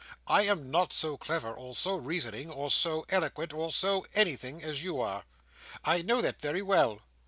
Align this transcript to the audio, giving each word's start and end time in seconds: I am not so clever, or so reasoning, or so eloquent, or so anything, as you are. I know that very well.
I 0.25 0.45
am 0.47 0.71
not 0.71 0.91
so 0.91 1.15
clever, 1.15 1.53
or 1.53 1.75
so 1.75 1.95
reasoning, 1.95 2.49
or 2.49 2.71
so 2.71 3.05
eloquent, 3.09 3.53
or 3.53 3.71
so 3.71 4.03
anything, 4.15 4.63
as 4.63 4.81
you 4.81 4.99
are. 4.99 5.25
I 5.85 6.01
know 6.01 6.21
that 6.23 6.41
very 6.41 6.63
well. 6.63 7.03